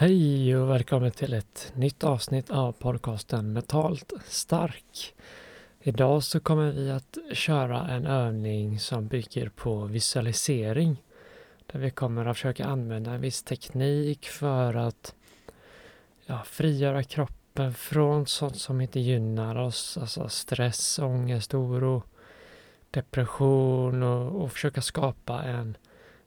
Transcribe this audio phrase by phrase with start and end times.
[0.00, 5.14] Hej och välkommen till ett nytt avsnitt av podcasten Mentalt stark.
[5.80, 11.02] Idag så kommer vi att köra en övning som bygger på visualisering.
[11.66, 15.14] Där vi kommer att försöka använda en viss teknik för att
[16.26, 19.98] ja, frigöra kroppen från sånt som inte gynnar oss.
[19.98, 22.02] Alltså stress, ångest, oro,
[22.90, 25.76] depression och, och försöka skapa en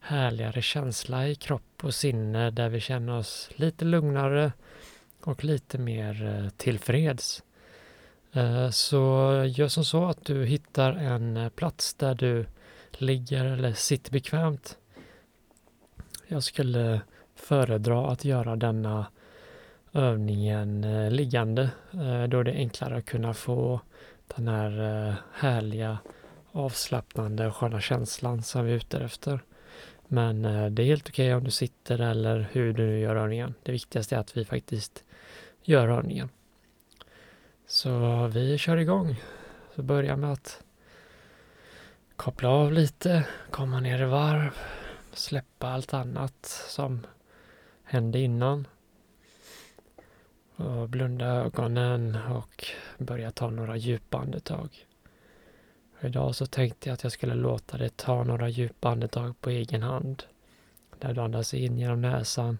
[0.00, 4.52] härligare känsla i kropp och sinne där vi känner oss lite lugnare
[5.20, 7.42] och lite mer eh, tillfreds.
[8.32, 8.98] Eh, så
[9.46, 12.46] gör som så att du hittar en plats där du
[12.92, 14.78] ligger eller sitter bekvämt.
[16.26, 17.00] Jag skulle
[17.34, 19.06] föredra att göra denna
[19.92, 21.70] övningen eh, liggande
[22.28, 23.80] då det är enklare att kunna få
[24.36, 25.98] den här härliga
[26.52, 29.40] avslappnande och sköna känslan som vi är ute efter.
[30.12, 33.16] Men eh, det är helt okej okay om du sitter eller hur du nu gör
[33.16, 33.54] övningen.
[33.62, 35.04] Det viktigaste är att vi faktiskt
[35.62, 36.28] gör övningen.
[37.66, 39.20] Så vi kör igång.
[39.74, 40.62] Så börja med att
[42.16, 44.50] koppla av lite, komma ner i varv,
[45.12, 47.06] släppa allt annat som
[47.84, 48.66] hände innan.
[50.56, 52.66] Och blunda ögonen och
[52.98, 54.86] börja ta några djupa andetag.
[56.02, 59.82] Idag så tänkte jag att jag skulle låta dig ta några djupa andetag på egen
[59.82, 60.22] hand.
[60.98, 62.58] Där du andas in genom näsan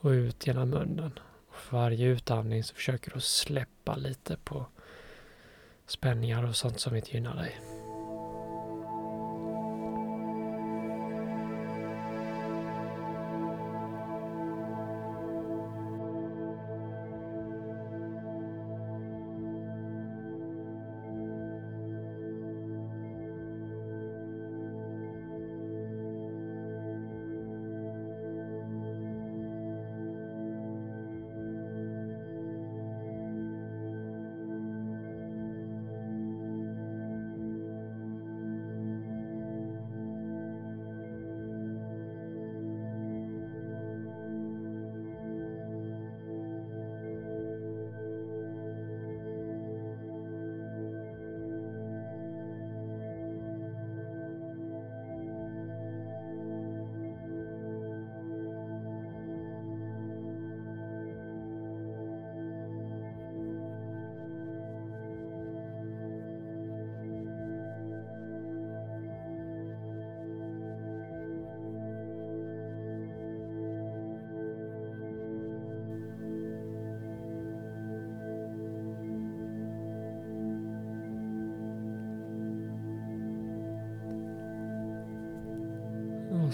[0.00, 1.18] och ut genom munnen.
[1.48, 4.66] Och för varje utandning så försöker du släppa lite på
[5.86, 7.73] spänningar och sånt som inte gynnar dig.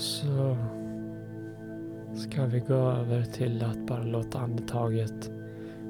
[0.01, 0.57] Så
[2.15, 5.31] ska vi gå över till att bara låta andetaget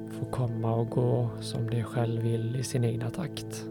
[0.09, 3.65] få komma och gå som det själv vill i sin egna takt.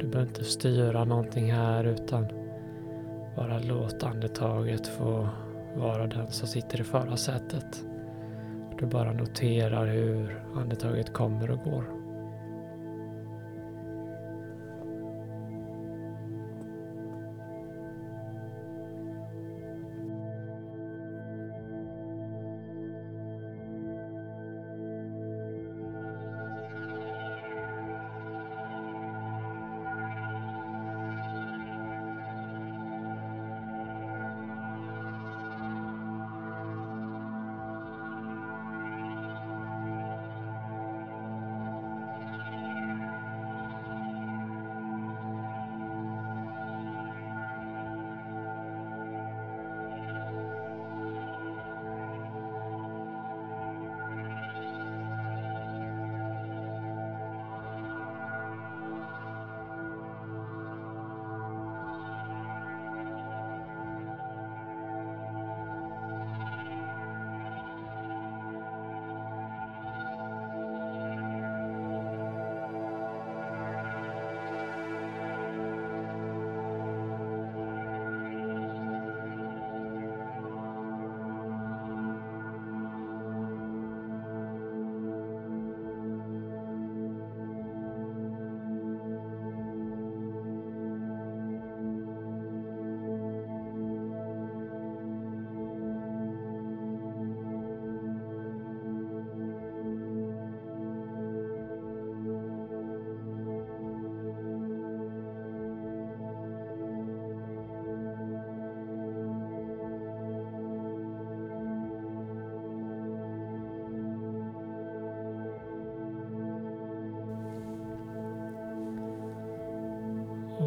[0.00, 2.26] Du behöver inte styra någonting här utan
[3.36, 5.28] bara låt andetaget få
[5.76, 7.84] vara den som sitter i förarsätet.
[8.78, 11.99] Du bara noterar hur andetaget kommer och går.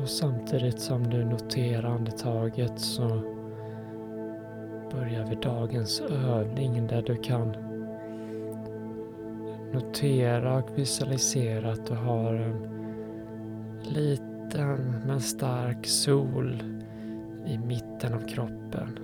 [0.03, 3.07] Och samtidigt som du noterar andetaget så
[4.91, 7.55] börjar vi dagens övning där du kan
[9.73, 12.67] notera och visualisera att du har en
[13.83, 16.63] liten men stark sol
[17.45, 18.99] i mitten av kroppen.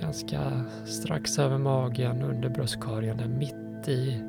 [0.00, 4.22] Ganska strax över magen, under bröstkorgen, där mitt i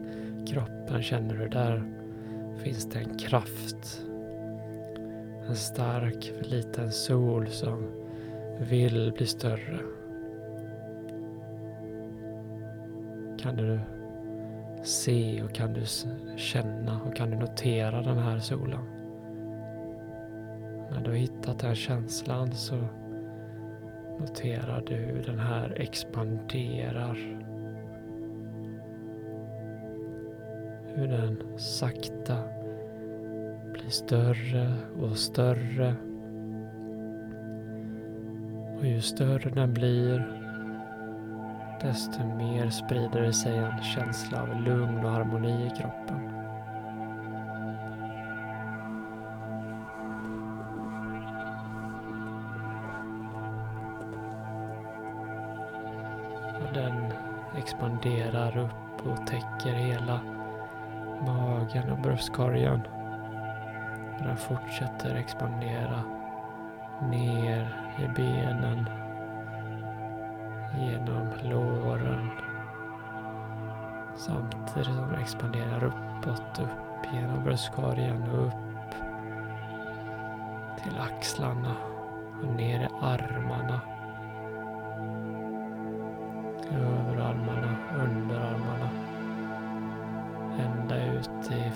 [0.48, 1.84] kroppen känner du där
[2.64, 4.07] finns det en kraft.
[5.50, 7.88] En stark liten sol som
[8.60, 9.80] vill bli större.
[13.40, 13.80] Kan du
[14.84, 15.82] se och kan du
[16.38, 18.86] känna och kan du notera den här solen?
[20.92, 22.76] När du har hittat den känslan så
[24.20, 27.18] noterar du hur den här expanderar.
[30.96, 32.57] Hur den sakta
[33.88, 35.96] blir större och större.
[38.78, 40.28] Och ju större den blir
[41.82, 46.30] desto mer sprider det sig en känsla av lugn och harmoni i kroppen.
[56.56, 57.12] Och den
[57.58, 60.20] expanderar upp och täcker hela
[61.26, 62.97] magen och bröstkorgen.
[64.18, 66.04] Och den fortsätter expandera
[67.02, 68.90] ner i benen
[70.80, 72.30] genom låren
[74.16, 78.54] samtidigt som den expanderar uppåt, upp genom bröstkorgen och upp
[80.84, 81.76] till axlarna
[82.42, 83.82] och ner i armarna.
[86.72, 88.90] Överarmarna, underarmarna.
[90.60, 91.72] Ända ut i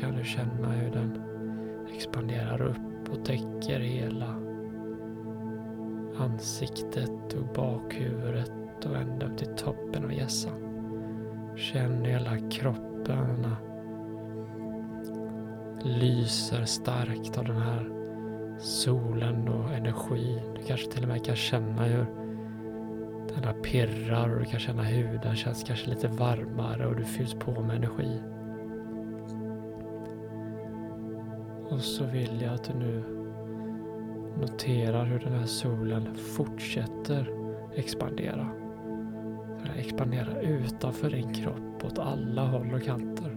[0.00, 1.22] kan du känna hur den
[1.94, 4.34] expanderar upp och täcker hela
[6.18, 10.52] ansiktet och bakhuvudet och ända upp till toppen av hjässan.
[11.56, 13.46] Känn hela kroppen
[15.82, 17.90] lyser starkt av den här
[18.58, 20.40] solen och energin.
[20.56, 22.06] Du kanske till och med kan känna hur
[23.34, 27.34] den här pirrar och du kan känna huden känns kanske lite varmare och du fylls
[27.34, 28.20] på med energi.
[31.70, 33.02] Och så vill jag att du nu
[34.40, 37.30] noterar hur den här solen fortsätter
[37.74, 38.48] expandera.
[39.64, 43.30] Den expanderar utanför din kropp åt alla håll och kanter.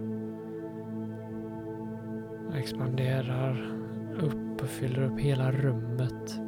[2.48, 3.72] Den expanderar
[4.20, 6.40] upp och fyller upp hela rummet.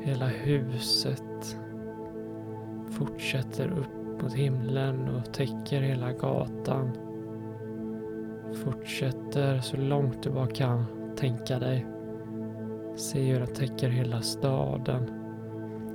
[0.00, 1.58] Hela huset.
[2.90, 7.09] Fortsätter upp mot himlen och täcker hela gatan
[8.64, 10.84] Fortsätter så långt du bara kan
[11.16, 11.86] tänka dig.
[12.96, 15.10] Se hur den täcker hela staden.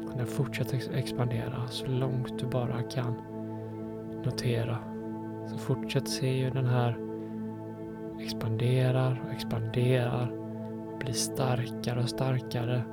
[0.06, 3.14] Och den fortsätter expandera så långt du bara kan
[4.26, 4.78] notera.
[5.48, 6.98] Så fortsätt se hur den här
[8.20, 10.32] expanderar och expanderar.
[11.00, 12.84] Blir starkare och starkare.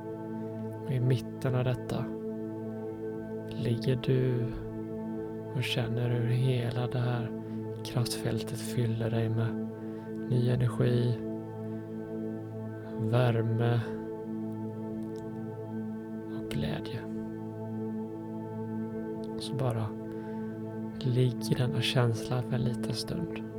[0.85, 2.05] Och i mitten av detta
[3.49, 4.45] ligger du
[5.55, 7.42] och känner hur hela det här
[7.85, 9.69] kraftfältet fyller dig med
[10.29, 11.19] ny energi,
[12.99, 13.81] värme
[16.35, 16.99] och glädje.
[19.39, 19.87] Så bara
[20.99, 23.52] ligg i denna känsla för en liten stund.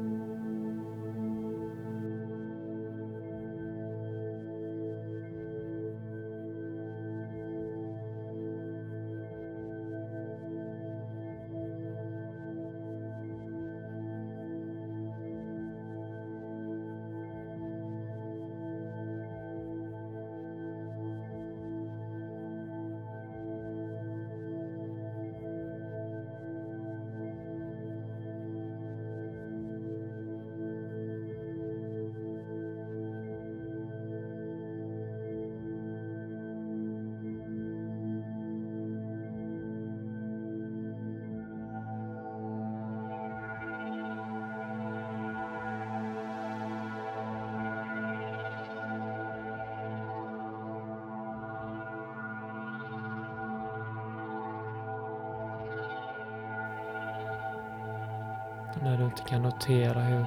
[58.82, 60.26] När du inte kan notera hur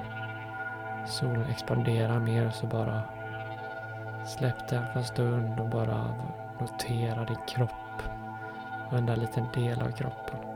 [1.06, 3.02] solen expanderar mer så bara
[4.26, 6.14] släpp den för en stund och bara
[6.60, 8.02] notera din kropp.
[8.90, 10.47] Varenda liten del av kroppen.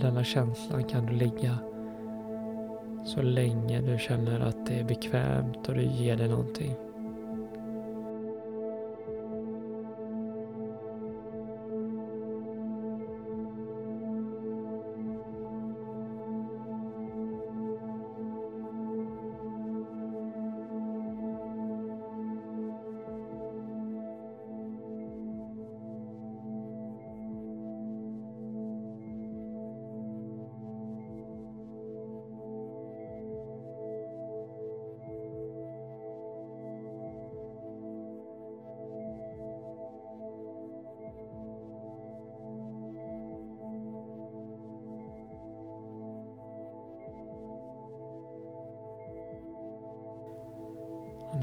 [0.00, 1.58] Denna känslan kan du ligga
[3.04, 6.74] så länge du känner att det är bekvämt och det ger dig någonting.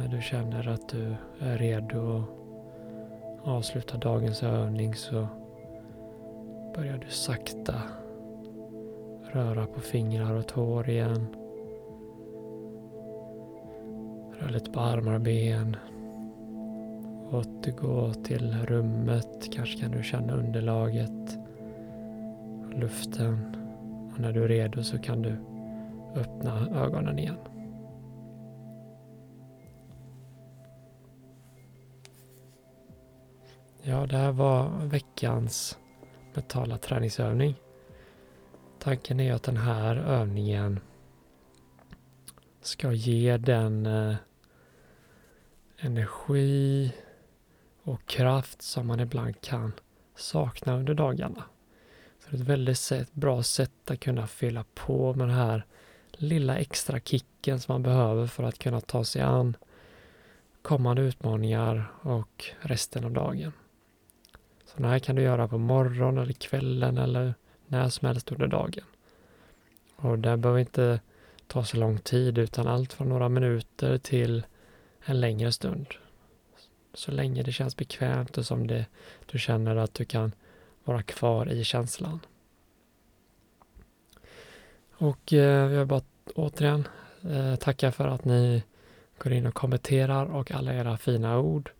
[0.07, 2.23] När du känner att du är redo
[3.41, 5.27] att avsluta dagens övning så
[6.75, 7.73] börjar du sakta
[9.31, 11.27] röra på fingrar och tår igen.
[14.39, 15.75] Rör lite på armar och ben.
[17.31, 19.49] Återgå till rummet.
[19.51, 21.37] Kanske kan du känna underlaget.
[22.65, 23.55] och Luften.
[24.13, 25.35] Och när du är redo så kan du
[26.15, 27.37] öppna ögonen igen.
[33.89, 35.77] Ja, det här var veckans
[36.33, 37.55] mentala träningsövning.
[38.79, 40.79] Tanken är att den här övningen
[42.61, 44.15] ska ge den eh,
[45.77, 46.93] energi
[47.83, 49.71] och kraft som man ibland kan
[50.15, 51.43] sakna under dagarna.
[52.19, 55.65] Så det är ett väldigt sätt, bra sätt att kunna fylla på med den här
[56.11, 59.57] lilla extra kicken som man behöver för att kunna ta sig an
[60.61, 63.51] kommande utmaningar och resten av dagen.
[64.77, 67.33] Så här kan du göra på morgonen eller kvällen eller
[67.67, 68.83] när som helst under dagen.
[69.95, 70.99] Och det behöver inte
[71.47, 74.45] ta så lång tid utan allt från några minuter till
[75.05, 75.87] en längre stund.
[76.93, 78.85] Så länge det känns bekvämt och som det,
[79.25, 80.31] du känner att du kan
[80.83, 82.19] vara kvar i känslan.
[84.97, 86.01] Och eh, jag vill bara
[86.35, 86.87] återigen
[87.29, 88.63] eh, tacka för att ni
[89.17, 91.71] går in och kommenterar och alla era fina ord.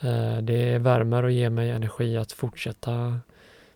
[0.00, 3.20] Eh, det värmer och ger mig energi att fortsätta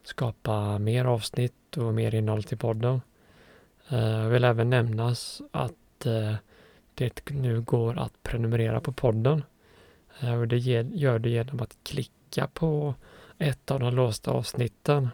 [0.02, 3.00] skapa mer avsnitt och mer innehåll till podden.
[3.88, 6.34] Eh, jag vill även nämnas att eh,
[6.94, 9.42] det nu går att prenumerera på podden.
[10.40, 12.94] Och det gör du genom att klicka på
[13.38, 15.08] ett av de låsta avsnitten.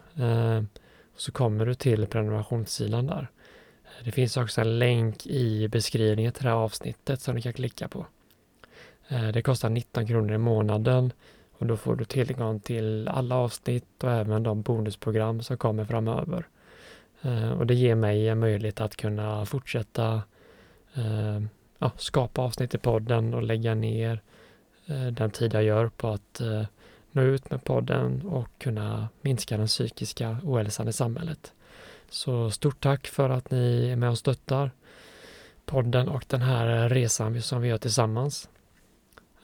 [1.17, 3.29] Så kommer du till prenumerationssidan där.
[4.05, 7.89] Det finns också en länk i beskrivningen till det här avsnittet som du kan klicka
[7.89, 8.07] på.
[9.09, 11.13] Eh, det kostar 19 kronor i månaden
[11.59, 16.47] och då får du tillgång till alla avsnitt och även de bonusprogram som kommer framöver.
[17.23, 20.23] Eh, och det ger mig en möjlighet att kunna fortsätta
[20.95, 21.43] eh,
[21.79, 24.21] ja, skapa avsnitt i podden och lägga ner
[25.13, 26.41] den tid jag gör på att
[27.11, 31.53] nå ut med podden och kunna minska den psykiska ohälsan i samhället.
[32.09, 34.71] Så stort tack för att ni är med och stöttar
[35.65, 38.49] podden och den här resan som vi gör tillsammans.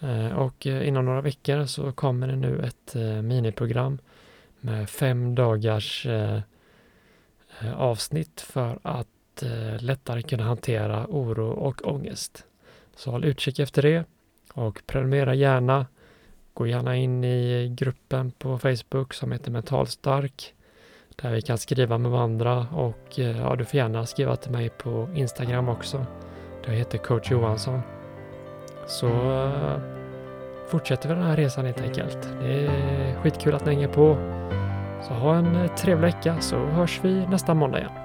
[0.03, 3.99] Eh, och eh, inom några veckor så kommer det nu ett eh, miniprogram
[4.61, 6.07] med fem dagars
[7.77, 9.09] avsnitt för att
[9.79, 12.45] lättare kunna hantera oro och ångest.
[12.97, 14.05] Så håll utkik efter det
[14.53, 15.87] och prenumerera gärna.
[16.55, 20.55] Gå gärna in i gruppen på Facebook som heter Mentalstark
[21.17, 25.09] där vi kan skriva med varandra och ja, du får gärna skriva till mig på
[25.15, 26.07] Instagram också.
[26.67, 28.02] Jag heter coach Johansson.
[28.87, 29.81] Så eh,
[30.69, 32.29] fortsätter vi den här resan helt enkelt.
[32.41, 34.17] Det är skitkul att ni hänger på.
[35.03, 38.02] Så ha en eh, trevlig vecka så hörs vi nästa måndag igen.